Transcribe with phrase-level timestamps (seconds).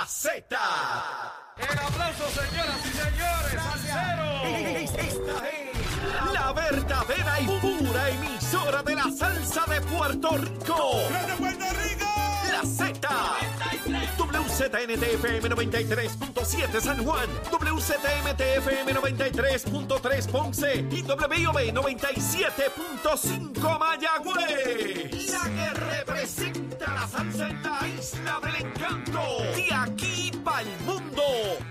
[0.00, 0.46] La Z.
[1.58, 4.40] El aplauso, señoras y señores, al cero.
[4.96, 5.76] Esta es
[6.32, 11.02] la verdadera y pura emisora de la salsa de Puerto Rico.
[11.10, 12.06] ¡Desde Puerto Rico!
[12.50, 13.10] La Z.
[14.16, 25.30] WZNTFM 93.7 San Juan, WZMTFM 93.3 Ponce y WIOB 97.5 Mayagüez.
[25.30, 26.59] La que representa
[27.38, 29.20] en la isla del encanto.
[29.54, 31.22] De aquí para el mundo.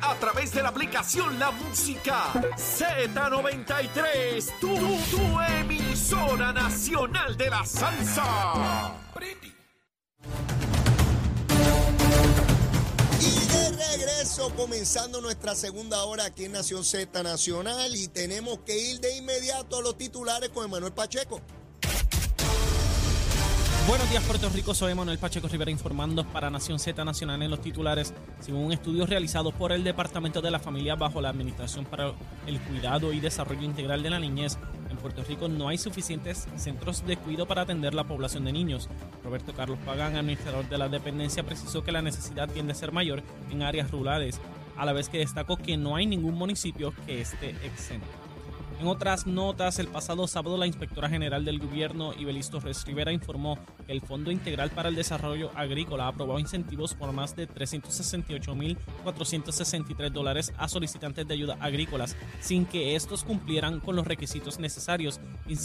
[0.02, 4.59] A través de la aplicación La Música Z93.
[4.59, 8.95] Tu, tu emisora nacional de la salsa.
[13.19, 18.77] Y de regreso, comenzando nuestra segunda hora aquí en Nación Z Nacional y tenemos que
[18.77, 21.41] ir de inmediato a los titulares con Emanuel Pacheco.
[23.89, 24.75] Buenos días, Puerto Rico.
[24.75, 28.13] Soy Manuel Pacheco Rivera informando para Nación Z Nacional en los titulares.
[28.39, 32.13] Según un estudio realizado por el Departamento de la Familia bajo la Administración para
[32.45, 34.59] el Cuidado y Desarrollo Integral de la Niñez,
[34.91, 38.88] en Puerto Rico no hay suficientes centros de cuidado para atender la población de niños.
[39.23, 43.23] Roberto Carlos Pagán, administrador de la dependencia, precisó que la necesidad tiende a ser mayor
[43.50, 44.39] en áreas rurales,
[44.78, 48.19] a la vez que destacó que no hay ningún municipio que esté exento.
[48.80, 53.59] En otras notas, el pasado sábado la inspectora general del gobierno, Ibeliz Torres Rivera, informó
[53.85, 60.11] que el Fondo Integral para el Desarrollo Agrícola ha aprobado incentivos por más de 368.463
[60.11, 65.57] dólares a solicitantes de ayuda agrícolas, sin que estos cumplieran con los requisitos necesarios y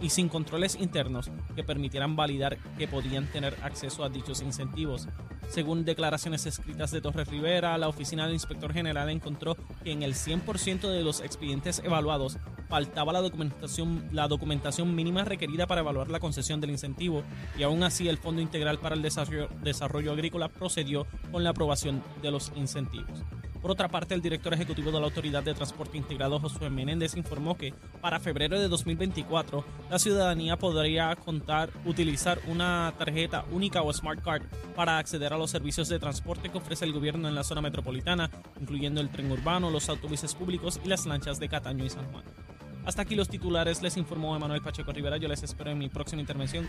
[0.00, 5.06] y sin controles internos que permitieran validar que podían tener acceso a dichos incentivos.
[5.50, 10.14] Según declaraciones escritas de Torres Rivera, la oficina del inspector general encontró que en el
[10.14, 16.20] 100% de los expedientes evaluados faltaba la documentación, la documentación mínima requerida para evaluar la
[16.20, 17.22] concesión del incentivo
[17.58, 22.02] y aún así el Fondo Integral para el Desarrollo, Desarrollo Agrícola procedió con la aprobación
[22.22, 23.24] de los incentivos.
[23.64, 27.56] Por otra parte, el director ejecutivo de la Autoridad de Transporte Integrado, Josué Menéndez, informó
[27.56, 34.22] que para febrero de 2024 la ciudadanía podría contar, utilizar una tarjeta única o Smart
[34.22, 34.42] Card
[34.76, 38.30] para acceder a los servicios de transporte que ofrece el gobierno en la zona metropolitana,
[38.60, 42.43] incluyendo el tren urbano, los autobuses públicos y las lanchas de Cataño y San Juan.
[42.84, 45.16] Hasta aquí los titulares, les informó Emanuel Pacheco Rivera.
[45.16, 46.68] Yo les espero en mi próxima intervención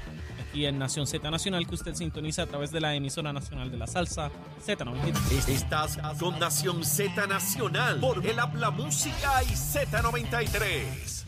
[0.50, 3.78] aquí en Nación Z Nacional, que usted sintoniza a través de la emisora nacional de
[3.78, 4.32] la salsa
[4.66, 5.50] Z93.
[5.50, 11.26] Estás con Nación Z Nacional por el Habla Música y Z93.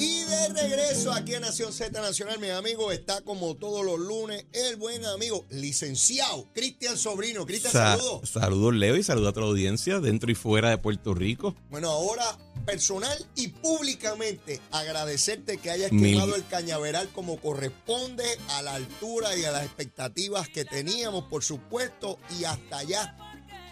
[0.00, 4.46] Y de regreso aquí en Nación Z Nacional, mi amigo, está como todos los lunes
[4.52, 7.44] el buen amigo, licenciado Cristian Sobrino.
[7.44, 8.28] Cristian, Sa- saludos.
[8.30, 11.56] Saludos, Leo, y saludos a toda la audiencia dentro y fuera de Puerto Rico.
[11.68, 12.22] Bueno, ahora
[12.72, 19.34] personal y públicamente agradecerte que hayas Mil- quemado el cañaveral como corresponde, a la altura
[19.38, 23.16] y a las expectativas que teníamos, por supuesto, y hasta allá,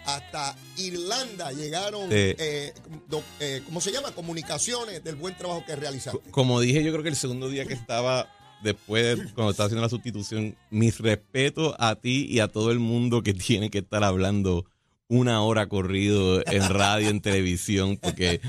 [0.06, 2.34] hasta Irlanda llegaron, Eh.
[2.38, 2.72] eh,
[3.08, 4.12] do- eh, ¿cómo se llama?
[4.12, 6.18] Comunicaciones del buen trabajo que realizaste.
[6.18, 8.32] Co- Como dije, yo creo que el segundo día que estaba,
[8.62, 12.78] después, de- cuando estaba haciendo la sustitución, mis respetos a ti y a todo el
[12.78, 14.64] mundo que tiene que estar hablando
[15.08, 18.40] una hora corrido en radio, en televisión, porque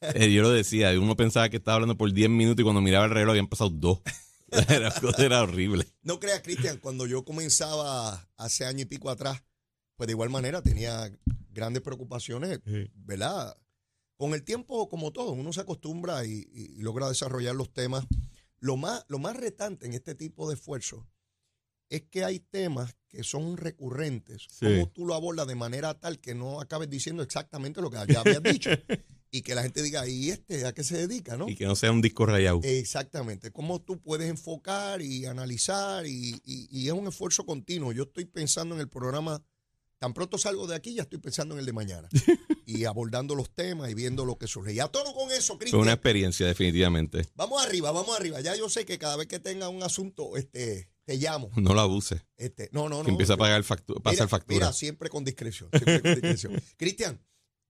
[0.00, 3.06] eh, yo lo decía, uno pensaba que estaba hablando por 10 minutos y cuando miraba
[3.06, 4.00] el reloj habían pasado dos.
[4.68, 5.86] Era, era horrible.
[6.02, 9.44] No creas, Cristian, cuando yo comenzaba hace año y pico atrás,
[9.94, 11.08] pues de igual manera tenía
[11.52, 12.58] grandes preocupaciones,
[12.94, 13.56] ¿verdad?
[14.16, 18.06] Con el tiempo, como todo, uno se acostumbra y, logra desarrollar los temas.
[18.58, 21.04] Lo más, lo más retante en este tipo de esfuerzos
[21.88, 24.46] es que hay temas que son recurrentes.
[24.50, 24.66] Sí.
[24.66, 28.20] Como tú lo abordas de manera tal que no acabes diciendo exactamente lo que ya
[28.20, 28.70] habías dicho.
[29.30, 31.36] y que la gente diga, ¿y este a qué se dedica?
[31.36, 31.48] ¿no?
[31.48, 32.60] Y que no sea un disco rayado.
[32.64, 37.92] Exactamente, cómo tú puedes enfocar y analizar y, y- y es un esfuerzo continuo.
[37.92, 39.42] Yo estoy pensando en el programa,
[39.98, 42.08] tan pronto salgo de aquí, ya estoy pensando en el de mañana
[42.66, 44.72] y abordando los temas y viendo lo que surge.
[44.72, 47.26] Y a tono con eso, Fue Cristian, una experiencia, definitivamente.
[47.34, 48.40] vamos arriba, vamos arriba.
[48.40, 51.50] Ya yo sé que cada vez que tenga un asunto, este, te llamo.
[51.56, 52.22] No lo abuse.
[52.36, 53.04] Este, no, no, no.
[53.04, 54.56] Que empieza a pagar factura, pasar Mira, factura.
[54.66, 55.68] Mira, siempre con discreción.
[55.70, 56.62] Siempre con discreción.
[56.76, 57.20] Cristian,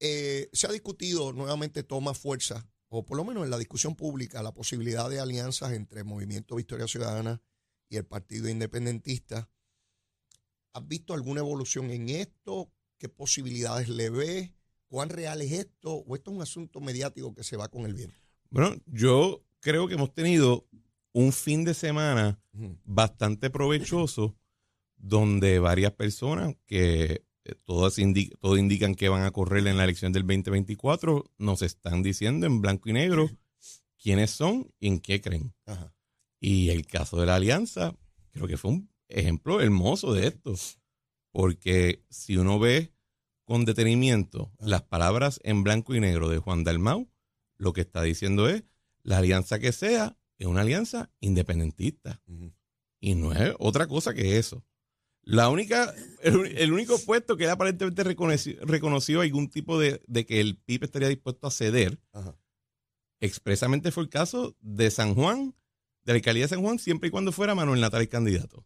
[0.03, 4.41] eh, se ha discutido nuevamente, toma fuerza, o por lo menos en la discusión pública,
[4.41, 7.39] la posibilidad de alianzas entre el Movimiento Victoria Ciudadana
[7.87, 9.47] y el Partido Independentista.
[10.73, 12.73] ¿Has visto alguna evolución en esto?
[12.97, 14.51] ¿Qué posibilidades le ves?
[14.87, 15.93] ¿Cuán real es esto?
[15.93, 18.17] ¿O esto es un asunto mediático que se va con el viento?
[18.49, 20.67] Bueno, yo creo que hemos tenido
[21.13, 22.41] un fin de semana
[22.83, 24.35] bastante provechoso
[24.95, 27.23] donde varias personas que
[27.65, 32.03] todas indi- todo indican que van a correr en la elección del 2024 nos están
[32.03, 33.29] diciendo en blanco y negro
[34.01, 35.53] quiénes son y en qué creen.
[35.65, 35.93] Ajá.
[36.39, 37.95] Y el caso de la alianza
[38.31, 40.53] creo que fue un ejemplo hermoso de esto.
[41.31, 42.93] porque si uno ve
[43.45, 47.09] con detenimiento las palabras en blanco y negro de Juan Dalmau,
[47.57, 48.63] lo que está diciendo es,
[49.03, 52.21] la alianza que sea es una alianza independentista.
[52.99, 54.63] Y no es otra cosa que eso.
[55.23, 60.57] La única, el, único puesto que él aparentemente reconoció, reconoció algún tipo de, que el
[60.57, 61.99] PIB estaría dispuesto a ceder,
[63.19, 65.55] expresamente fue el caso de San Juan,
[66.03, 68.63] de la alcaldía de San Juan, siempre y cuando fuera Manuel Natal el candidato.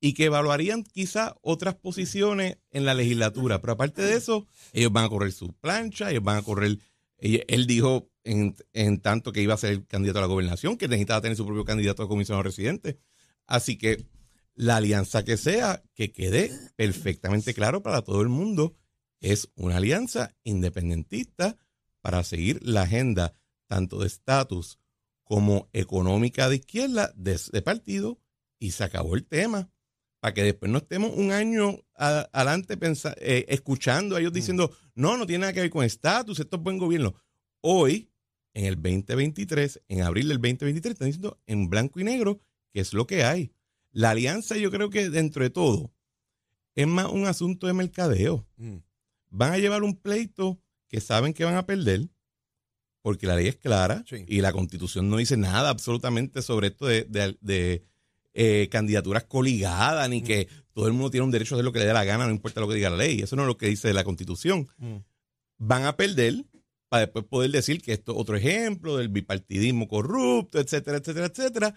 [0.00, 3.60] Y que evaluarían quizá otras posiciones en la legislatura.
[3.60, 6.78] Pero aparte de eso, ellos van a correr su plancha, ellos van a correr.
[7.18, 10.86] Él dijo en, en tanto que iba a ser el candidato a la gobernación, que
[10.86, 12.98] necesitaba tener su propio candidato a comisionado residente.
[13.46, 14.06] Así que
[14.54, 18.76] la alianza que sea, que quede perfectamente claro para todo el mundo,
[19.20, 21.56] es una alianza independentista
[22.00, 23.32] para seguir la agenda
[23.66, 24.78] tanto de estatus
[25.24, 28.20] como económica de izquierda de ese partido
[28.58, 29.70] y se acabó el tema.
[30.20, 32.78] Para que después no estemos un año adelante
[33.18, 34.34] eh, escuchando a ellos mm.
[34.34, 37.14] diciendo, no, no tiene nada que ver con estatus, esto es buen gobierno.
[37.60, 38.10] Hoy,
[38.54, 42.40] en el 2023, en abril del 2023, están diciendo en blanco y negro
[42.72, 43.52] que es lo que hay.
[43.94, 45.92] La alianza yo creo que dentro de todo
[46.74, 48.44] es más un asunto de mercadeo.
[48.56, 48.78] Mm.
[49.30, 52.08] Van a llevar un pleito que saben que van a perder
[53.02, 57.84] porque la ley es clara y la constitución no dice nada absolutamente sobre esto de,
[58.32, 60.24] eh, candidaturas coligadas ni mm.
[60.24, 62.26] que todo el mundo tiene un derecho a hacer lo que le dé la gana,
[62.26, 63.20] no importa lo que diga la ley.
[63.20, 64.66] Eso no es lo que dice la constitución.
[64.78, 64.96] Mm.
[65.58, 66.44] Van a perder
[66.88, 71.74] para después poder decir que esto es otro ejemplo del bipartidismo corrupto, etcétera, etcétera, etcétera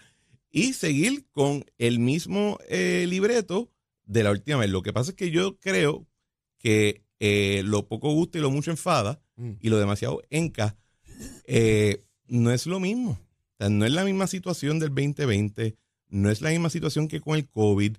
[0.50, 3.70] y seguir con el mismo eh, libreto
[4.04, 4.70] de la última vez.
[4.70, 6.06] Lo que pasa es que yo creo
[6.58, 9.52] que eh, lo poco gusta y lo mucho enfada mm.
[9.60, 10.76] y lo demasiado enca
[11.46, 13.18] eh, no es lo mismo.
[13.58, 15.76] no es la misma situación del 2020,
[16.08, 17.96] no es la misma situación que con el COVID.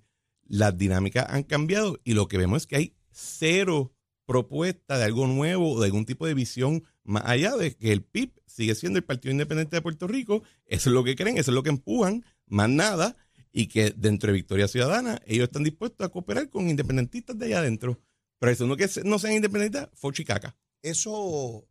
[0.48, 3.94] Las dinámicas han cambiado y lo que vemos es que hay cero
[4.26, 8.04] propuesta de algo nuevo o de algún tipo de visión más allá de que el
[8.04, 10.44] PIB sigue siendo el Partido Independiente de Puerto Rico.
[10.66, 13.16] Eso es lo que creen, eso es lo que empujan más nada,
[13.52, 17.60] y que dentro de Victoria Ciudadana ellos están dispuestos a cooperar con independentistas de allá
[17.60, 18.00] adentro.
[18.40, 20.56] Pero eso no que no sean independentistas, fue chicaca.
[20.82, 21.68] Eso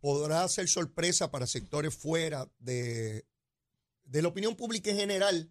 [0.00, 3.24] podrá ser sorpresa para sectores fuera de,
[4.04, 5.50] de la opinión pública en general,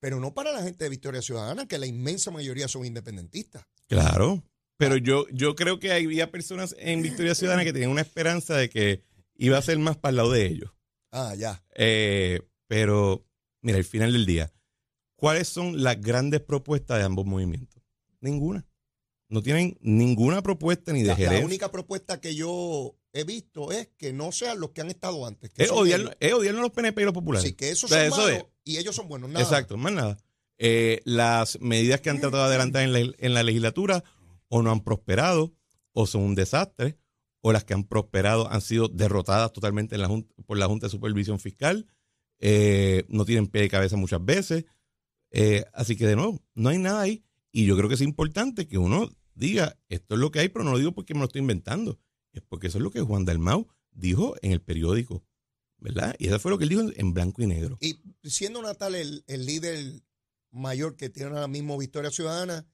[0.00, 3.64] pero no para la gente de Victoria Ciudadana, que la inmensa mayoría son independentistas.
[3.86, 4.42] Claro,
[4.76, 8.68] pero yo, yo creo que había personas en Victoria Ciudadana que tenían una esperanza de
[8.68, 9.04] que
[9.36, 10.70] iba a ser más para el lado de ellos.
[11.12, 11.62] Ah, ya.
[11.76, 13.24] Eh, pero
[13.64, 14.52] Mira, al final del día,
[15.16, 17.82] ¿cuáles son las grandes propuestas de ambos movimientos?
[18.20, 18.66] Ninguna.
[19.30, 21.40] No tienen ninguna propuesta ni de la, gerencia.
[21.40, 25.26] La única propuesta que yo he visto es que no sean los que han estado
[25.26, 25.50] antes.
[25.56, 27.48] es, odiar, es a los PNP y los populares.
[27.48, 29.30] Sí, que esos son malos y ellos son buenos.
[29.30, 29.42] Nada.
[29.42, 30.18] Exacto, más nada.
[30.58, 34.04] Eh, las medidas que han tratado de adelantar en la, en la legislatura
[34.48, 35.54] o no han prosperado
[35.94, 36.98] o son un desastre
[37.40, 40.10] o las que han prosperado han sido derrotadas totalmente en la
[40.44, 41.86] por la Junta de Supervisión Fiscal
[42.38, 44.64] eh, no tienen pie de cabeza muchas veces.
[45.30, 47.24] Eh, así que de nuevo, no hay nada ahí.
[47.50, 50.64] Y yo creo que es importante que uno diga, esto es lo que hay, pero
[50.64, 51.98] no lo digo porque me lo estoy inventando.
[52.32, 55.24] Es porque eso es lo que Juan Dalmau dijo en el periódico.
[55.78, 56.14] ¿Verdad?
[56.18, 57.76] Y eso fue lo que él dijo en blanco y negro.
[57.80, 60.02] Y siendo Natal el, líder
[60.50, 62.66] mayor que tiene ahora mismo Victoria Ciudadana,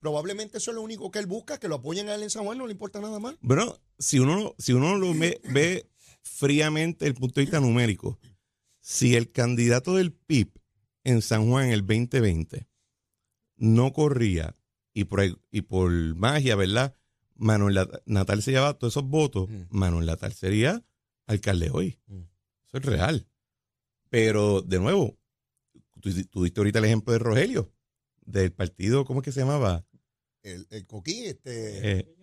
[0.00, 2.44] probablemente eso es lo único que él busca, que lo apoyen a él en San
[2.44, 3.36] Juan, no le importa nada más.
[3.40, 5.90] Bueno, si uno, si uno lo ve, ve
[6.22, 8.18] fríamente el punto de vista numérico,
[8.80, 10.50] si el candidato del PIB
[11.04, 12.66] en San Juan en el 2020
[13.56, 14.56] no corría
[14.92, 16.96] y por, y por magia, ¿verdad?
[17.36, 20.84] Manuel Natal se llevaba todos esos votos, Manuel Natal sería
[21.26, 21.98] alcalde hoy.
[22.66, 23.28] Eso es real.
[24.10, 25.16] Pero, de nuevo,
[26.00, 27.72] tú, diste ahorita el ejemplo de Rogelio,
[28.20, 29.86] del partido, ¿cómo es que se llamaba?
[30.42, 31.98] El, el Coquí, este.
[31.98, 32.16] Eh,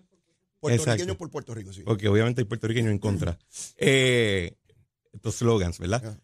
[0.60, 1.84] puertorriqueño por Puerto Rico, sí.
[1.84, 3.40] Porque obviamente hay puertorriqueños en contra.
[3.78, 4.58] Eh,
[5.14, 6.20] estos slogans, ¿verdad?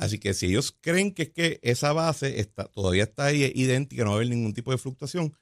[0.00, 4.02] Así que si ellos creen que es que esa base está, todavía está ahí idéntica,
[4.02, 5.36] no va a haber ningún tipo de fluctuación,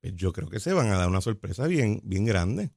[0.00, 2.70] pues yo creo que se van a dar una sorpresa bien, bien grande.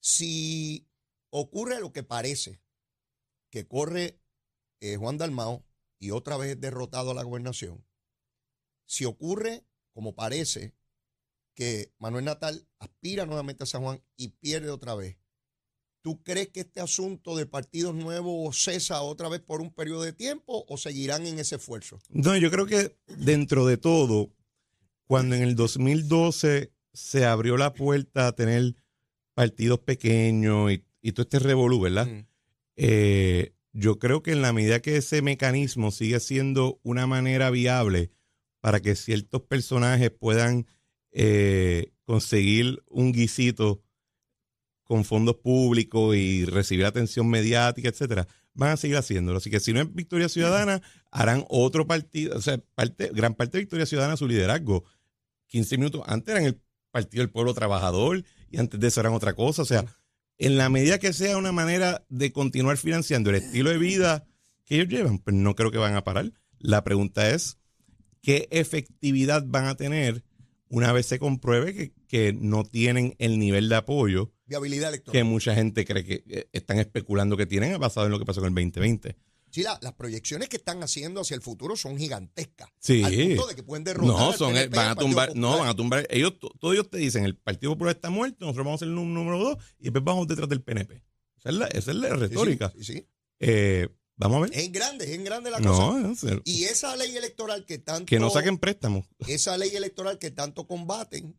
[0.00, 0.88] Si
[1.30, 2.60] ocurre lo que parece,
[3.48, 4.18] que corre
[4.80, 5.64] eh, Juan Dalmao
[6.00, 7.86] y otra vez derrotado a la gobernación,
[8.86, 10.74] si ocurre como parece
[11.54, 15.16] que Manuel Natal aspira nuevamente a San Juan y pierde otra vez,
[16.04, 20.12] ¿Tú crees que este asunto de partidos nuevos cesa otra vez por un periodo de
[20.12, 21.98] tiempo o seguirán en ese esfuerzo?
[22.10, 24.30] No, yo creo que dentro de todo,
[25.06, 28.74] cuando en el 2012 se abrió la puerta a tener
[29.32, 32.06] partidos pequeños y, todo este revolú, ¿verdad?
[32.76, 38.10] Eh, yo creo que en la medida que ese mecanismo sigue siendo una manera viable
[38.60, 40.66] para que ciertos personajes puedan
[41.12, 43.83] eh, conseguir un guisito
[44.84, 49.38] con fondos públicos y recibir atención mediática, etcétera, van a seguir haciéndolo.
[49.38, 53.58] Así que si no es Victoria Ciudadana, harán otro partido, o sea, parte, gran parte
[53.58, 54.84] de Victoria Ciudadana, su liderazgo.
[55.48, 56.60] 15 minutos antes eran el
[56.90, 59.62] Partido del Pueblo Trabajador y antes de eso eran otra cosa.
[59.62, 59.84] O sea,
[60.38, 64.26] en la medida que sea una manera de continuar financiando el estilo de vida
[64.64, 66.32] que ellos llevan, pues no creo que van a parar.
[66.58, 67.58] La pregunta es,
[68.22, 70.24] ¿qué efectividad van a tener
[70.68, 75.12] una vez se compruebe que, que no tienen el nivel de apoyo Viabilidad electoral.
[75.12, 78.40] que mucha gente cree que eh, están especulando que tienen basado en lo que pasó
[78.40, 79.16] con el 2020?
[79.50, 82.68] Sí, la- las proyecciones que están haciendo hacia el futuro son gigantescas.
[82.80, 83.02] Sí.
[83.04, 85.74] Al punto de que pueden derrotar No, son, PNP, van a tumbar, no, van a
[85.76, 86.06] tumbar.
[86.10, 88.88] Ellos, to- todos ellos te dicen, el Partido Popular está muerto, nosotros vamos a ser
[88.88, 91.02] el nú- número dos y después vamos detrás del PNP.
[91.38, 92.72] Esa es la, esa es la Sí, sí, retórica.
[92.76, 93.08] sí, sí.
[93.38, 94.50] Eh, vamos a ver.
[94.58, 95.68] Es en grande, es en grande la cosa.
[96.00, 99.06] No, es Y esa ley electoral que tanto que no saquen préstamos.
[99.28, 101.38] esa ley electoral que tanto combaten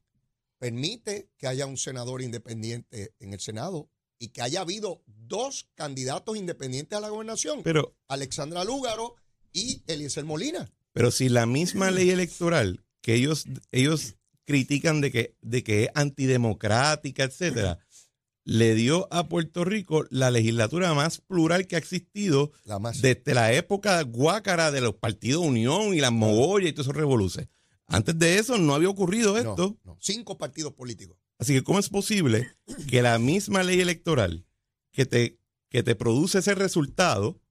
[0.65, 6.37] permite que haya un senador independiente en el Senado y que haya habido dos candidatos
[6.37, 9.13] independientes a la gobernación, Pero, Alexandra Lúgaro
[9.53, 10.71] y Eliezer Molina.
[10.91, 15.89] pero si la misma ley electoral que ellos, ellos critican de que, de que es
[15.93, 17.77] antidemocrática, etcétera,
[18.43, 23.03] le dio a Puerto Rico la legislatura más plural que ha existido La más.
[23.03, 27.49] desde la época guácara de los partidos Unión y las mogollas y todos esos revoluces.
[27.87, 29.77] Antes de eso no había ocurrido No, esto.
[29.83, 31.17] no, cinco partidos políticos.
[31.37, 32.47] Así que, ¿cómo es posible
[32.87, 34.45] que la misma ley electoral
[34.91, 35.39] que te,
[35.69, 37.41] que te produce ese resultado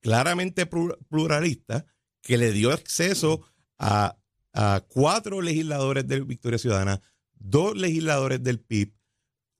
[0.00, 1.84] claramente plu- pluralista,
[2.22, 3.42] que le dio acceso
[3.78, 4.16] a,
[4.52, 7.00] a cuatro legisladores de Victoria Ciudadana,
[7.34, 8.94] dos legisladores del PIB,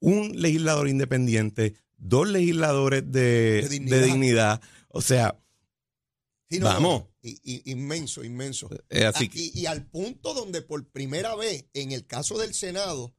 [0.00, 4.02] un legislador independiente, dos legisladores de, De de dignidad.
[4.04, 4.61] dignidad.
[4.88, 5.38] O sea,
[6.50, 7.04] Sí, no, Vamos.
[7.28, 8.69] Y- y- inmenso, inmenso.
[8.90, 9.38] eh, así Ah, que...
[9.40, 13.14] y, y al punto donde por primera vez, en el caso del Senado,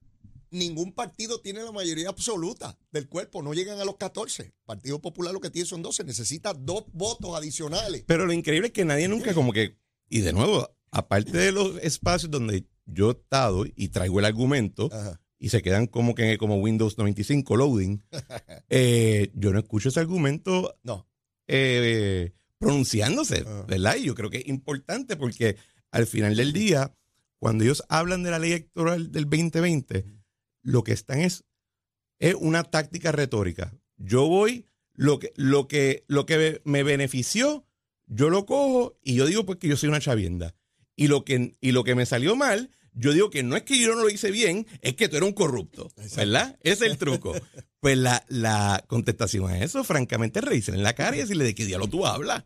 [0.52, 4.54] ningún partido tiene la mayoría absoluta del cuerpo, no llegan a los 14.
[4.66, 8.04] Partido Popular lo que tiene son 12, necesita dos votos adicionales.
[8.08, 11.78] Pero lo increíble es que nadie nunca como que, y de nuevo, aparte de los
[11.84, 15.20] espacios donde yo he estado y traigo el argumento Ajá.
[15.40, 18.04] y se quedan como que como Windows 95 loading,
[18.70, 21.10] eh, yo no escucho ese argumento No,
[21.48, 23.66] eh, pronunciándose, Ah.
[23.68, 23.96] ¿verdad?
[23.98, 25.58] Y yo creo que es importante porque
[25.92, 26.94] al final del día,
[27.40, 30.06] cuando ellos hablan de la ley electoral del 2020,
[30.64, 31.44] lo que están es,
[32.20, 33.74] es una táctica retórica.
[33.98, 37.66] Yo voy, lo que, lo que, lo que me benefició,
[38.08, 40.56] yo lo cojo y yo digo pues que yo soy una chavienda.
[40.96, 43.80] Y lo que, y lo que me salió mal, yo digo que no es que
[43.80, 46.58] yo no lo hice bien, es que tú eres un corrupto, ¿verdad?
[46.62, 47.34] Ese es el truco.
[47.82, 51.54] Pues la, la contestación a eso, francamente, es reírse en la cara y decirle de
[51.54, 52.44] qué diablo tú hablas.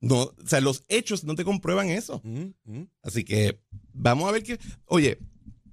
[0.00, 2.22] No, o sea, los hechos no te comprueban eso.
[2.24, 2.88] Mm, mm.
[3.02, 3.60] Así que
[3.92, 4.58] vamos a ver qué.
[4.86, 5.18] Oye,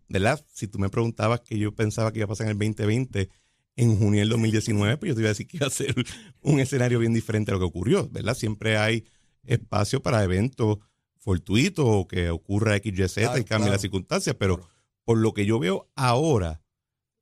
[0.09, 0.45] ¿verdad?
[0.51, 3.29] Si tú me preguntabas que yo pensaba que iba a pasar en el 2020,
[3.77, 5.95] en junio del 2019, pues yo te iba a decir que iba a ser
[6.41, 8.35] un escenario bien diferente a lo que ocurrió, ¿verdad?
[8.35, 9.05] Siempre hay
[9.45, 10.79] espacio para eventos
[11.19, 13.71] fortuitos o que ocurra XYZ Claro, y cambie claro.
[13.73, 14.73] las circunstancias, pero Claro.
[15.05, 16.61] por lo que yo veo ahora,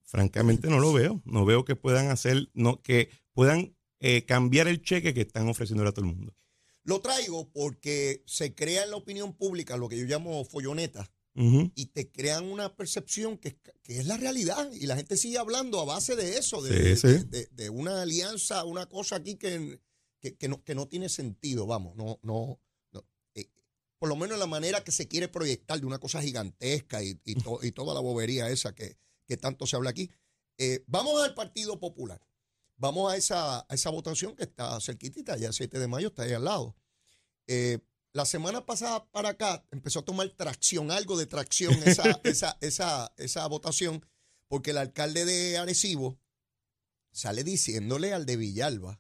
[0.03, 1.21] francamente no lo veo.
[1.25, 5.85] No veo que puedan hacer, no, que puedan eh, cambiar el cheque que están ofreciendo
[5.87, 6.33] a todo el mundo.
[6.83, 11.85] Lo traigo porque se crea en la opinión pública lo que yo llamo folloneta y
[11.93, 15.85] te crean una percepción que, que es la realidad y la gente sigue hablando a
[15.85, 17.25] base de eso, de, Sí, de- sí.
[17.29, 19.79] de- de una alianza, una cosa aquí que,
[20.19, 22.59] que, que no, que no tiene sentido, vamos, no, no,
[23.99, 27.19] por lo menos en la manera que se quiere proyectar de una cosa gigantesca y,
[27.25, 30.11] y, to- y toda la bobería esa que, que tanto se habla aquí.
[30.57, 32.21] Eh, vamos al Partido Popular.
[32.75, 36.23] Vamos a esa, a esa votación que está cerquitita, ya el 7 de mayo está
[36.23, 36.75] ahí al lado.
[37.47, 37.79] Eh,
[38.13, 43.13] la semana pasada para acá empezó a tomar tracción, algo de tracción esa, esa, esa,
[43.17, 44.05] esa votación,
[44.47, 46.19] porque el alcalde de Arecibo
[47.11, 48.99] sale diciéndole al de Villalba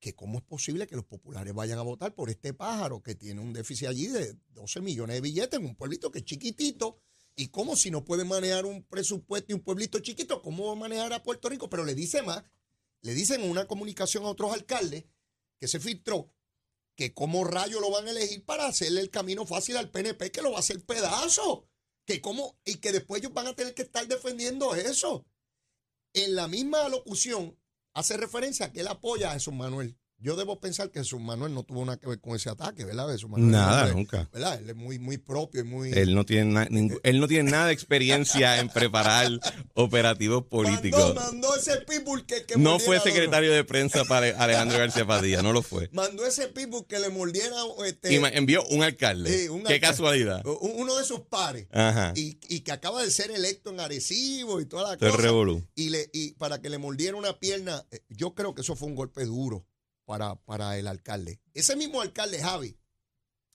[0.00, 3.40] que cómo es posible que los populares vayan a votar por este pájaro que tiene
[3.40, 7.00] un déficit allí de 12 millones de billetes en un pueblito que es chiquitito.
[7.34, 10.76] Y cómo si no puede manejar un presupuesto y un pueblito chiquito, ¿cómo va a
[10.76, 11.70] manejar a Puerto Rico?
[11.70, 12.42] Pero le dice más,
[13.00, 15.04] le dicen en una comunicación a otros alcaldes
[15.58, 16.32] que se filtró
[16.98, 20.42] que cómo rayos lo van a elegir para hacerle el camino fácil al PNP, que
[20.42, 21.68] lo va a hacer pedazo.
[22.04, 25.24] Que cómo, y que después ellos van a tener que estar defendiendo eso.
[26.12, 27.56] En la misma locución
[27.98, 31.54] hace referencia a que él apoya a Jesús Manuel Yo debo pensar que Jesús Manuel
[31.54, 33.08] no tuvo nada que ver con ese ataque, ¿verdad?
[33.08, 34.28] Jesús Manuel Nada, nunca.
[34.32, 34.58] ¿Verdad?
[34.60, 35.92] Él es muy, muy propio y muy...
[35.92, 39.28] Él no tiene na- ningú- él no tiene nada de experiencia en preparar
[39.74, 41.14] operativos políticos.
[41.14, 45.40] Mandó, mandó ese people que, que No fue secretario de prensa para Alejandro García Padilla,
[45.42, 45.88] no lo fue.
[45.92, 47.54] Mandó ese people que le mordiera
[47.86, 49.30] este, Y envió un alcalde.
[49.44, 49.80] Sí, un Qué alcalde.
[49.80, 50.42] casualidad.
[50.44, 51.68] uno de sus pares.
[51.70, 52.12] Ajá.
[52.16, 55.16] Y, y que acaba de ser electo en Arecibo y toda la el cosa.
[55.22, 55.64] revolú.
[55.76, 58.88] Y, le, y para que le mordiera una pierna, eh, yo creo que eso fue
[58.88, 59.64] un golpe duro
[60.08, 61.38] para, para el alcalde.
[61.52, 62.74] Ese mismo alcalde, Javi,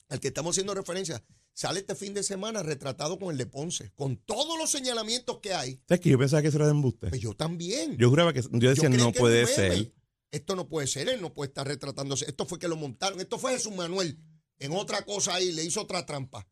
[0.07, 3.91] al que estamos haciendo referencia, sale este fin de semana retratado con el de Ponce,
[3.95, 5.81] con todos los señalamientos que hay.
[5.87, 7.09] ¿Sabes que yo pensaba que eso era de embuste?
[7.09, 7.97] Pues yo también.
[7.97, 8.43] Yo juraba que.
[8.51, 9.95] Yo decía, no que puede ser.
[10.29, 12.25] Esto no puede ser, él no puede estar retratándose.
[12.25, 13.19] Esto fue que lo montaron.
[13.19, 14.19] Esto fue Jesús Manuel.
[14.59, 16.47] En otra cosa ahí, le hizo otra trampa.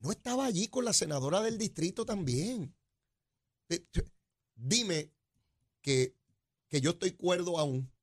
[0.00, 2.74] No estaba allí con la senadora del distrito también.
[3.68, 3.86] Eh,
[4.56, 5.12] Dime
[5.80, 6.16] que,
[6.68, 7.93] que yo estoy cuerdo aún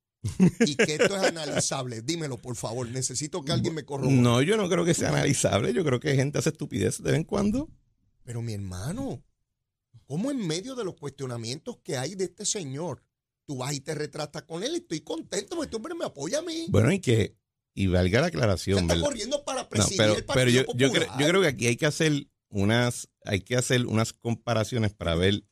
[0.59, 2.01] y que esto es analizable.
[2.01, 2.87] Dímelo, por favor.
[2.89, 4.15] Necesito que alguien me corrobore.
[4.15, 5.73] No, yo no creo que sea analizable.
[5.73, 7.69] Yo creo que gente hace estupidez de vez en cuando.
[8.23, 9.23] Pero mi hermano,
[10.05, 13.03] ¿cómo en medio de los cuestionamientos que hay de este señor,
[13.45, 14.75] tú vas y te retratas con él?
[14.75, 16.67] Estoy contento porque este hombre me apoya a mí.
[16.69, 17.35] Bueno, y que.
[17.73, 19.07] Y valga la Se aclaración, está ¿verdad?
[19.07, 21.19] corriendo para No, presidir pero, el pero Partido yo, yo, creo, Popular.
[21.21, 25.45] yo creo que aquí hay que hacer unas, hay que hacer unas comparaciones para ver,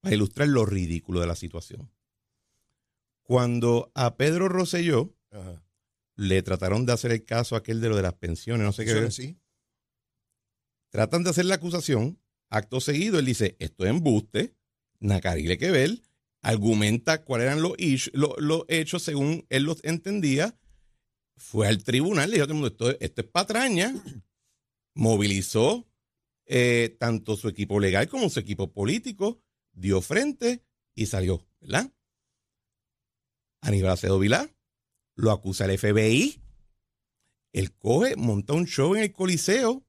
[0.00, 1.88] para ilustrar lo ridículo de la situación.
[3.30, 5.62] Cuando a Pedro Rosselló Ajá.
[6.16, 9.08] le trataron de hacer el caso aquel de lo de las pensiones, no sé qué,
[9.12, 9.38] sí.
[10.90, 14.56] tratan de hacer la acusación, acto seguido él dice, esto es embuste,
[14.98, 16.02] Nacarile que ver,
[16.42, 20.58] argumenta cuáles eran los, ish- lo- los hechos según él los entendía,
[21.36, 23.94] fue al tribunal, le dijo a todo el mundo, esto, esto es patraña,
[24.96, 25.88] movilizó
[26.46, 30.64] eh, tanto su equipo legal como su equipo político, dio frente
[30.96, 31.92] y salió, ¿verdad?
[33.60, 34.50] Aníbal Acedo Vilá
[35.16, 36.40] lo acusa el FBI,
[37.52, 39.84] él coge, monta un show en el Coliseo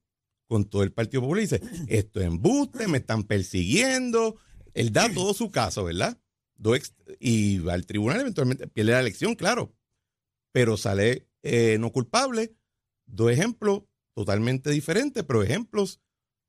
[0.48, 4.36] con todo el Partido Popular y dice, esto es embuste, me están persiguiendo.
[4.74, 6.20] Él da todo su caso, ¿verdad?
[7.20, 9.74] Y va al tribunal, eventualmente pierde la elección, claro,
[10.52, 12.54] pero sale eh, no culpable.
[13.06, 16.02] Dos ejemplos totalmente diferentes, pero ejemplos,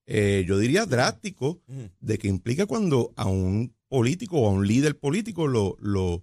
[0.06, 1.58] eh, yo diría, drásticos
[2.00, 6.22] de que implica cuando a un político o a un líder político lo, lo,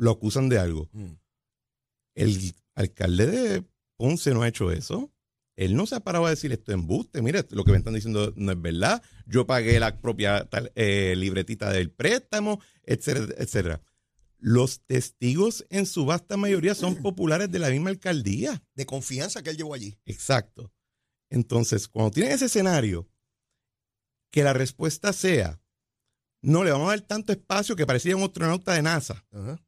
[0.00, 0.88] lo acusan de algo.
[0.92, 1.18] Ujú.
[2.14, 3.64] El alcalde de
[3.96, 5.12] Ponce no ha hecho eso.
[5.56, 7.20] Él no se ha parado a decir esto es embuste.
[7.22, 9.02] Mire, lo que me están diciendo no es verdad.
[9.26, 13.82] Yo pagué la propia tal- eh, libretita del préstamo, etcétera, etcétera.
[14.38, 18.62] Los testigos en su vasta mayoría son populares de la misma alcaldía.
[18.74, 19.98] De confianza que él llevó allí.
[20.06, 20.72] Exacto.
[21.28, 23.06] Entonces, cuando tienen ese escenario,
[24.32, 25.60] que la respuesta sea,
[26.42, 29.24] no le vamos a dar tanto espacio que parecía un astronauta de NASA.
[29.30, 29.60] Ajá.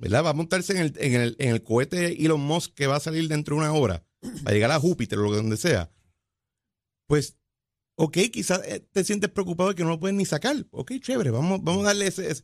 [0.00, 0.24] ¿Verdad?
[0.24, 3.00] Va a montarse en el, en el, en el cohete Elon Musk que va a
[3.00, 4.04] salir dentro de una hora,
[4.42, 5.90] para llegar a Júpiter o donde sea.
[7.06, 7.36] Pues,
[7.96, 10.56] ok, quizás eh, te sientes preocupado de que no lo puedes ni sacar.
[10.70, 12.42] Ok, chévere, vamos, vamos a darle ese.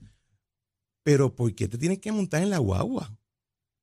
[1.03, 3.19] Pero, ¿por qué te tienes que montar en la guagua?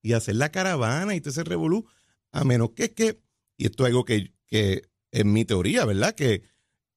[0.02, 1.88] Y hacer la caravana y todo ese revolú.
[2.32, 3.22] A menos que que,
[3.58, 6.14] y esto es algo que, que es mi teoría, ¿verdad?
[6.14, 6.44] Que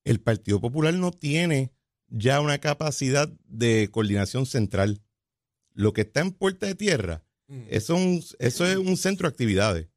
[0.05, 1.73] el Partido Popular no tiene
[2.09, 5.01] ya una capacidad de coordinación central.
[5.77, 7.63] Lo que está en Puerta de Tierra, Ujú.
[7.69, 9.89] eso es un, eso es un centro de actividades.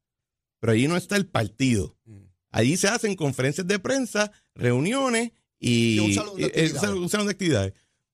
[0.60, 1.96] Pero allí no está el partido.
[2.06, 2.28] Ujú.
[2.50, 6.98] Allí se hacen conferencias de prensa, reuniones y, Y un salón de y- eh, salón-
[7.02, 7.72] un salón de actividades.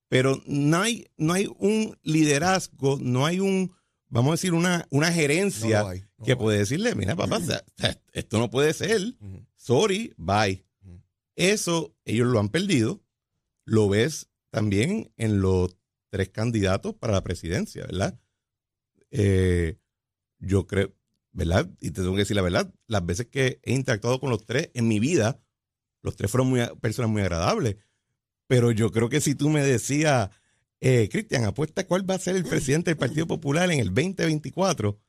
[0.08, 3.72] Pero no hay, no hay un liderazgo, no hay un,
[4.08, 7.40] vamos a decir, una, una gerencia No lo hay, no que puede decirle, mira, papá,
[7.40, 7.64] sea,
[8.12, 9.14] esto no puede ser.
[9.56, 10.64] Sorry, bye.
[11.34, 13.02] Eso ellos lo han perdido.
[13.64, 15.76] Lo ves también en los
[16.10, 18.18] tres candidatos para la presidencia, ¿verdad?
[19.10, 19.78] Eh,
[20.38, 20.94] yo creo,
[21.32, 21.70] ¿verdad?
[21.80, 24.70] Y te tengo que decir la verdad, las veces que he interactuado con los tres
[24.74, 25.40] en mi vida,
[26.02, 27.76] los tres fueron muy, personas muy agradables.
[28.46, 30.30] Pero yo creo que si tú me decías,
[30.80, 35.00] eh, Cristian, apuesta cuál va a ser el presidente del Partido Popular en el 2024,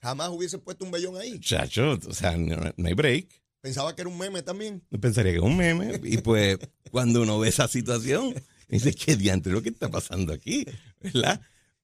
[0.00, 1.40] Jamás hubiese puesto un vellón ahí.
[1.40, 3.42] chacho, o sea, no, no hay break.
[3.60, 4.82] Pensaba que era un meme también.
[5.00, 6.00] Pensaría que es un meme.
[6.04, 6.58] Y pues,
[6.90, 8.34] cuando uno ve esa situación,
[8.68, 10.66] dice, ¿qué diantre lo que está pasando aquí?
[11.00, 11.40] ¿Verdad?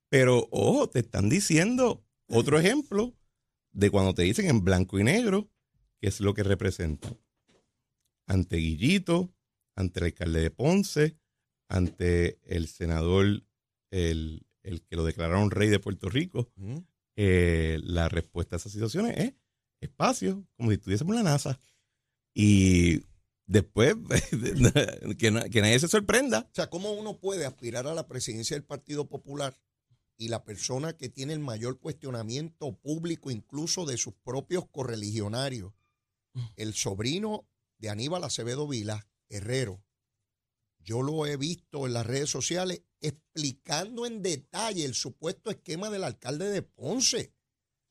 [0.08, 3.14] Pero, ojo, te están diciendo otro ejemplo
[3.72, 5.50] de cuando te dicen en blanco y negro
[6.00, 7.16] qué es lo que representa.
[8.26, 9.34] Ante Guillito,
[9.74, 11.16] ante el alcalde de Ponce,
[11.68, 13.42] ante el senador,
[13.90, 16.50] el, el que lo declararon rey de Puerto Rico,
[17.16, 19.34] eh, la respuesta a esas situaciones es
[19.80, 21.58] espacio, como si estuviésemos en la NASA.
[22.34, 23.02] Y
[23.52, 23.94] después,
[25.18, 26.48] que, na- que nadie se sorprenda.
[26.50, 29.56] O sea, ¿cómo uno puede aspirar a la presidencia del Partido Popular
[30.16, 35.72] y la persona que tiene el mayor cuestionamiento público, incluso de sus propios correligionarios,
[36.56, 37.46] el sobrino
[37.78, 39.82] de Aníbal Acevedo Vila, Herrero.
[40.78, 46.04] Yo lo he visto en las redes sociales explicando en detalle el supuesto esquema del
[46.04, 47.34] alcalde de Ponce,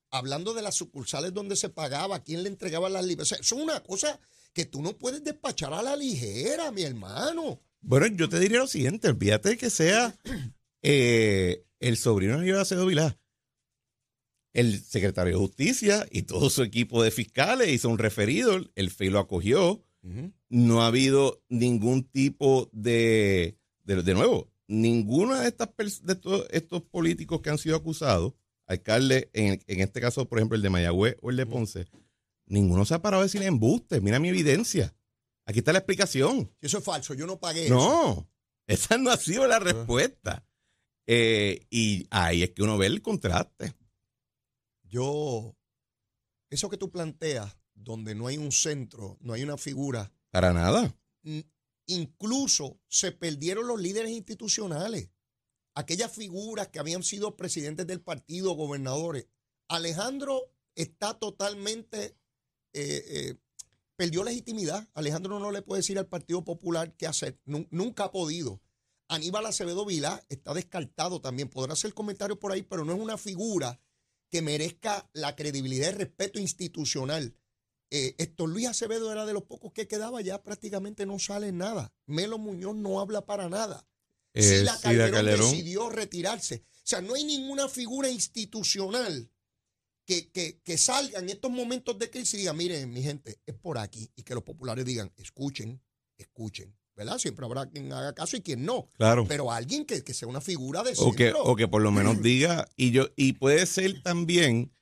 [0.10, 3.32] hablando de las sucursales donde se pagaba, quién le entregaba las libras.
[3.32, 4.20] eso es una cosa
[4.54, 7.62] que tú no puedes despachar a la ligera, mi hermano.
[7.82, 10.16] Bueno, yo te diría lo siguiente, olvídate que sea
[10.82, 13.18] eh, el sobrino de Acevedo Vilá.
[14.54, 19.10] El secretario de Justicia y todo su equipo de fiscales hizo un referido, el FEI
[19.10, 19.84] lo acogió.
[20.50, 25.70] No ha habido ningún tipo de, de, de nuevo, ninguno de, estas,
[26.02, 28.34] de estos, estos, políticos que han sido acusados,
[28.66, 31.86] alcalde, en, en, este caso, por ejemplo, el de Mayagüez o el de Ponce,
[32.52, 34.02] ninguno se ha parado a decir embuste.
[34.02, 34.96] Mira mi evidencia.
[35.46, 36.54] Aquí está la explicación.
[36.62, 38.30] Eso es falso, yo no pagué no, eso.
[38.68, 40.46] esa no ha sido la respuesta.
[41.08, 43.74] Eh, y ahí es que uno ve el contraste.
[44.84, 45.58] Yo,
[46.50, 50.12] eso que tú planteas, donde no hay un centro, no hay una figura.
[50.30, 50.96] Para nada.
[51.88, 55.10] Incluso se perdieron los líderes institucionales.
[55.74, 59.28] Aquellas figuras que habían sido presidentes del partido, gobernadores.
[59.68, 62.18] Alejandro está totalmente,
[62.74, 63.36] eh, eh,
[63.96, 64.88] perdió legitimidad.
[64.94, 67.40] Alejandro no le puede decir al Partido Popular qué hacer.
[67.46, 68.62] Nunca ha podido.
[69.08, 71.50] Aníbal Acevedo Vilá está descartado también.
[71.50, 73.80] Podrá hacer comentarios por ahí, pero no es una figura
[74.30, 77.36] que merezca la credibilidad y respeto institucional.
[77.92, 81.94] Eh, Luis Acevedo era de los pocos que quedaba, ya prácticamente no sale nada.
[82.06, 83.86] Melo Muñoz no habla para nada.
[84.34, 86.64] Eh, la Calderón, decidió retirarse.
[86.72, 89.30] O sea, no hay ninguna figura institucional
[90.12, 93.56] que, que, que, salga en estos momentos de crisis y diga, miren, mi gente, es
[93.56, 94.12] por aquí.
[94.18, 95.82] Y que los populares digan, escuchen,
[96.18, 96.76] escuchen.
[96.98, 97.18] ¿verdad?
[97.18, 98.90] Siempre habrá quien haga caso y quien no.
[98.98, 99.26] Claro.
[99.26, 102.68] Pero alguien que, sea una figura de o que, o que por lo menos diga,
[102.76, 104.74] y yo, y puede ser también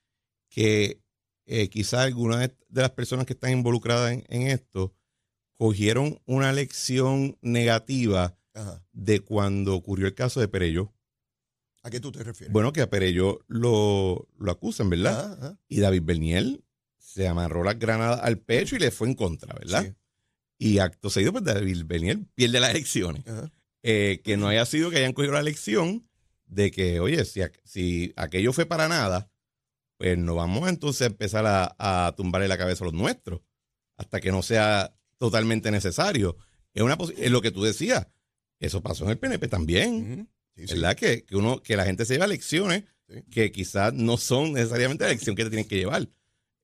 [0.50, 1.00] que
[1.46, 4.96] eh, quizás algunas de, las personas que están involucradas en, esto
[5.58, 8.36] cogieron una lección negativa
[8.92, 10.92] de cuando ocurrió el caso de Perello.
[11.90, 12.54] ¿A qué tú te refieres?
[12.54, 15.58] Bueno, que a Perello lo, lo acusan, ¿verdad?
[15.68, 16.64] Y David Berniel
[17.00, 19.84] se amarró las granadas al pecho y le fue en contra, ¿verdad?
[19.84, 19.94] Sí.
[20.60, 23.24] Y acto seguido, pues David Beniel pierde las elecciones.
[23.82, 26.08] Eh, que no haya sido que hayan cogido la elección
[26.46, 29.32] de que, oye, si, si aquello fue para nada,
[29.98, 33.42] pues no vamos entonces a empezar a, tumbarle la cabeza a los nuestros
[33.98, 36.38] hasta que no sea totalmente necesario.
[36.74, 38.08] Es, una es lo que tú decías.
[38.60, 40.30] Eso pasó en el PNP también.
[40.68, 40.96] ¿Verdad?
[40.96, 42.84] Que, que, uno, que la gente se lleva lecciones
[43.32, 46.10] que quizás no son necesariamente la lección que te tienen que llevar.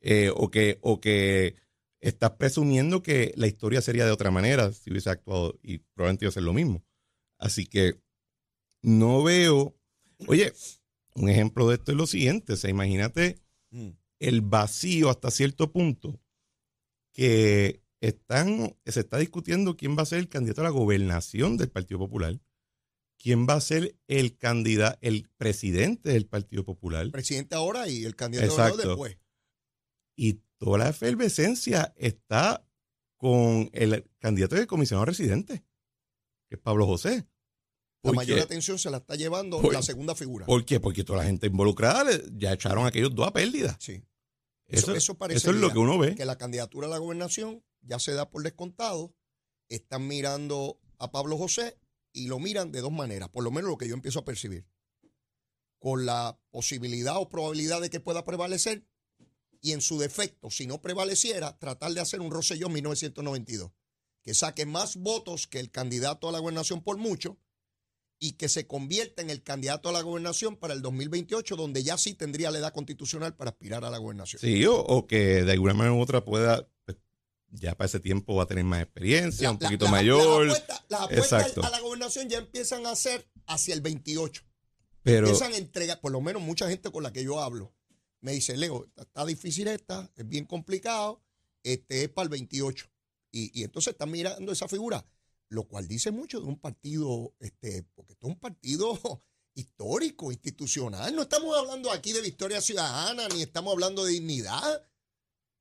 [0.02, 1.56] Eh, o, que, o que
[2.00, 6.30] estás presumiendo que la historia sería de otra manera si hubiese actuado y probablemente iba
[6.30, 6.84] a ser lo mismo.
[7.40, 8.00] Así que
[8.84, 9.76] no veo.
[10.28, 10.54] Oye,
[11.16, 13.40] un ejemplo de esto es lo siguiente: o sea, imagínate
[13.72, 13.90] mm.
[14.20, 16.20] el vacío hasta cierto punto
[17.12, 21.70] que están, se está discutiendo quién va a ser el candidato a la gobernación del
[21.70, 22.40] Partido Popular,
[23.26, 27.10] quién va a ser el candidato, el presidente del Partido Popular.
[27.10, 29.18] Presidente ahora y el candidato después.
[30.16, 32.70] Y toda la efervescencia está
[33.18, 35.66] con el candidato de comisionado residente,
[36.48, 37.26] que es Pablo José.
[38.04, 40.46] La mayor atención se la está llevando la segunda figura.
[40.46, 40.80] ¿Por qué?
[40.80, 43.76] Porque toda la gente involucrada ya echaron a aquellos dos a pérdida.
[43.80, 44.04] Sí.
[44.68, 46.14] Eso, eso, parece eso es lo que uno ve.
[46.14, 49.16] Que la candidatura a la gobernación ya se da por descontado.
[49.68, 51.80] Están mirando a Pablo José
[52.16, 54.66] y lo miran de dos maneras, por lo menos lo que yo empiezo a percibir.
[55.80, 58.88] Con la posibilidad o probabilidad de que pueda prevalecer
[59.62, 63.72] y en su defecto, si no prevaleciera, tratar de hacer un Rosellón 1992,
[64.24, 67.38] que saque más votos que el candidato a la gobernación por mucho
[68.20, 71.98] y que se convierta en el candidato a la gobernación para el 2028, donde ya
[71.98, 74.40] sí tendría la edad constitucional para aspirar a la gobernación.
[74.40, 76.98] Sí, o, que de alguna manera u otra pueda, pues,
[77.60, 80.48] ya para ese tiempo va a tener más experiencia, un poquito mayor.
[80.90, 84.44] Las apuestas, a la gobernación ya empiezan a ser hacia el 28.
[85.04, 87.74] Pero, empiezan a entregar, por lo menos mucha gente con la que yo hablo,
[88.22, 91.22] me dice, Leo, está difícil esta, es bien complicado,
[91.62, 92.88] este es para el 28.
[93.32, 95.06] Y, entonces están mirando esa figura,
[95.50, 98.98] lo cual dice mucho de un partido, este, porque esto es un partido
[99.56, 101.16] histórico, institucional.
[101.16, 104.88] No estamos hablando aquí de victoria ciudadana, ni estamos hablando de dignidad.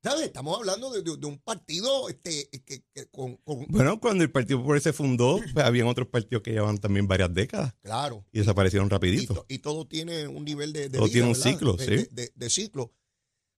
[0.05, 3.39] Estamos hablando de, un partido este, que, con,
[3.69, 7.33] Bueno, cuando el Partido Popular se fundó, pues, habían otros partidos que llevaban también varias
[7.33, 7.73] décadas.
[7.81, 8.23] Claro.
[8.31, 9.45] Y desaparecieron rapidito.
[9.49, 12.07] Y, todo tiene un nivel de, Todo tiene un ciclo, sí.
[12.11, 12.93] De, ciclo.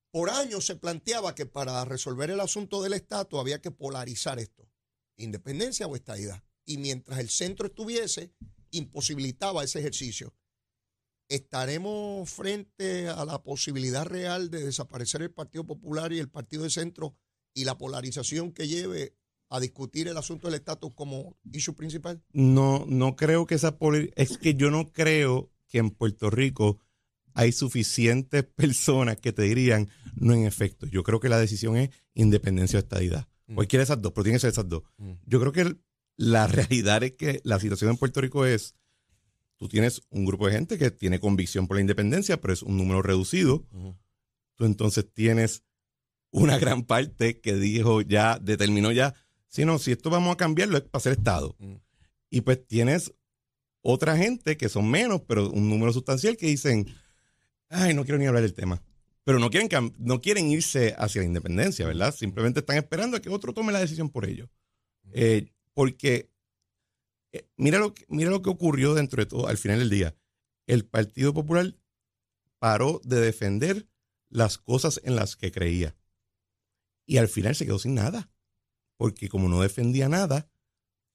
[0.10, 4.69] Por años se planteaba que para resolver el asunto del estatus había que polarizar esto.
[5.17, 6.41] Independencia o estadidad.
[6.65, 8.31] Y mientras el centro estuviese,
[8.71, 10.33] imposibilitaba ese ejercicio.
[11.30, 16.70] ¿Estaremos frente a la posibilidad real de desaparecer el Partido Popular y el Partido de
[16.70, 17.16] Centro
[17.54, 19.16] y la polarización que lleve
[19.50, 22.24] a discutir el asunto del estatus como issue principal?
[22.34, 23.78] No, no creo que esa
[24.16, 26.80] es que yo no creo que en Puerto Rico
[27.34, 30.88] hay suficientes personas que te dirían, no en efecto.
[30.88, 33.28] Yo creo que la decisión es independencia o estadidad.
[33.46, 33.56] Mm.
[33.56, 34.84] Cualquiera de esas dos, pero tiene que ser esas dos.
[34.98, 35.13] Mm.
[35.26, 35.78] Yo creo que
[36.16, 38.74] la realidad es que la situación en Puerto Rico es,
[39.58, 42.78] tú tienes un grupo de gente que tiene convicción por la independencia, pero es un
[42.78, 43.65] número reducido.
[44.56, 45.63] Tú entonces tienes
[46.32, 49.13] una gran parte que dijo ya, determinó ya,
[49.48, 51.56] si no, si esto vamos a cambiarlo es para ser Estado.
[52.30, 53.13] Y pues tienes
[53.82, 56.88] otra gente que son menos, pero un número sustancial que dicen,
[57.70, 58.82] ay, no quiero ni hablar del tema.
[59.24, 62.13] Pero no quieren, no quieren irse hacia la independencia, ¿verdad?
[62.15, 64.50] Simplemente están esperando a que otro tome la decisión por ellos.
[65.13, 66.30] Eh, porque
[67.56, 70.15] mira, lo que, mira lo que ocurrió dentro de todo al final del día.
[70.65, 71.76] El Partido Popular
[72.60, 73.88] paró de defender
[74.30, 75.95] las cosas en las que creía.
[77.06, 78.30] Y al final se quedó sin nada.
[78.97, 80.50] Porque como no defendía nada,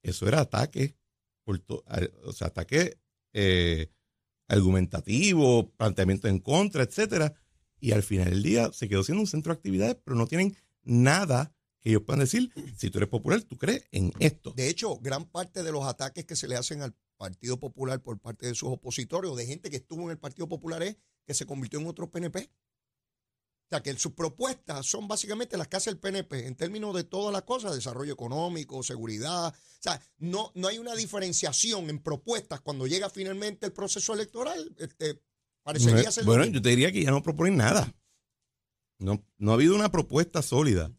[0.01, 0.97] eso era ataque,
[1.45, 2.97] o sea, ataque
[3.33, 3.91] eh,
[4.47, 7.33] argumentativo, planteamiento en contra, etcétera.
[7.79, 10.55] Y al final del día se quedó siendo un centro de actividades, pero no tienen
[10.83, 12.51] nada que ellos puedan decir.
[12.77, 14.53] Si tú eres popular, tú crees en esto.
[14.55, 18.19] De hecho, gran parte de los ataques que se le hacen al Partido Popular por
[18.19, 21.33] parte de sus opositores o de gente que estuvo en el Partido Popular es que
[21.33, 22.39] se convirtió en otro PNP.
[22.39, 27.03] O sea, que sus propuestas son básicamente las que hace el PNP en términos de
[27.03, 29.47] todas las cosas, desarrollo económico, seguridad.
[29.47, 34.73] O sea, no, no hay una diferenciación en propuestas cuando llega finalmente el proceso electoral.
[34.77, 35.21] Este,
[35.63, 37.93] parecería ser lo bueno, yo te diría que ya no proponen nada.
[38.99, 40.93] No, no ha habido una propuesta sólida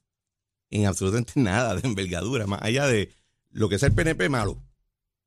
[0.75, 3.13] en absolutamente nada de envergadura, más allá de
[3.51, 4.63] lo que es el PNP malo.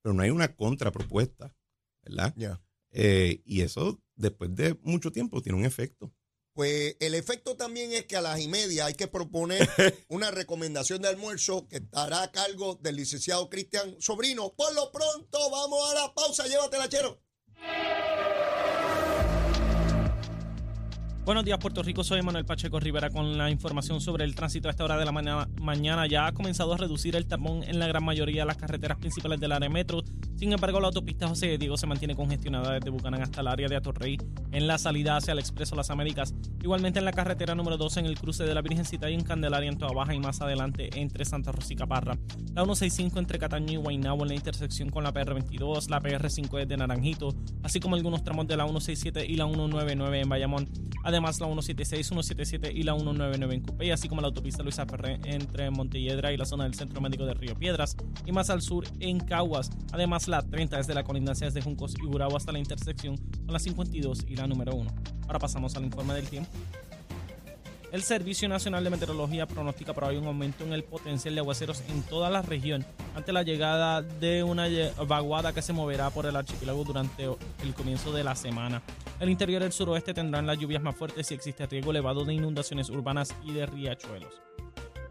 [0.02, 1.56] Pero no hay una contrapropuesta,
[2.04, 2.34] ¿verdad?
[2.36, 2.62] Ya.
[2.92, 6.14] Eh, y eso, después de mucho tiempo, tiene un efecto.
[6.54, 9.68] Pues el efecto también es que a las y media hay que proponer
[10.10, 14.54] una recomendación de almuerzo que estará a cargo del licenciado Cristian Sobrino.
[14.56, 16.48] Por lo pronto, vamos a la pausa.
[16.48, 17.22] Llévatela, chero.
[21.28, 22.06] Buenos días, Puerto Rico.
[22.06, 25.12] Soy Manuel Pacheco Rivera con la información sobre el tránsito a esta hora de la
[25.12, 25.50] mañana.
[25.62, 26.08] mañana.
[26.08, 29.38] Ya ha comenzado a reducir el tapón en la gran mayoría de las carreteras principales
[29.38, 30.06] del área metro.
[30.38, 33.68] Sin embargo, la autopista José de Diego se mantiene congestionada desde Bucanán hasta el área
[33.68, 34.18] de Atorrey
[34.54, 36.34] en la salida hacia el Expreso Las Américas.
[36.64, 39.70] Igualmente en la carretera número 12 en el cruce de la Virgencita y en Candelaria
[39.70, 42.18] en Toa Baja y más adelante entre Santa Rosa y Caparra.
[42.54, 46.78] La 165 entre Cataño y Guaynabo en la intersección con la PR22, la PR5 desde
[46.78, 50.70] Naranjito, así como algunos tramos de la 167 y la 199 en Bayamón.
[51.04, 55.20] Además, la 176, 177 y la 199 en Cupey, así como la autopista Luisa Ferré
[55.26, 58.86] entre Montelledra y la zona del Centro Médico de Río Piedras, y más al sur
[59.00, 59.70] en Caguas.
[59.92, 63.60] Además, la 30 desde la colindancia de Juncos y Burabo hasta la intersección con la
[63.60, 64.90] 52 y la número 1.
[65.28, 66.52] Ahora pasamos al informe del tiempo.
[67.92, 71.82] El Servicio Nacional de Meteorología pronostica para hoy un aumento en el potencial de aguaceros
[71.88, 74.68] en toda la región ante la llegada de una
[75.08, 78.82] vaguada que se moverá por el archipiélago durante el comienzo de la semana.
[79.20, 82.90] El interior del suroeste tendrán las lluvias más fuertes y existe riesgo elevado de inundaciones
[82.90, 84.42] urbanas y de riachuelos.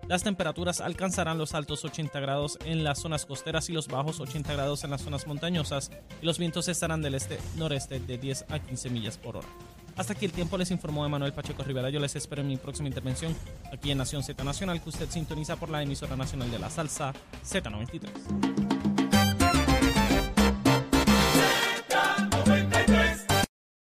[0.07, 4.53] Las temperaturas alcanzarán los altos 80 grados en las zonas costeras y los bajos 80
[4.53, 5.90] grados en las zonas montañosas
[6.23, 9.49] y los vientos estarán del este-noreste de 10 a 15 millas por hora.
[9.97, 11.90] Hasta aquí el tiempo les informó Emanuel Pacheco Rivera.
[11.90, 13.35] Yo les espero en mi próxima intervención
[13.73, 17.12] aquí en Nación Z Nacional que usted sintoniza por la emisora nacional de la salsa
[17.45, 18.76] Z93.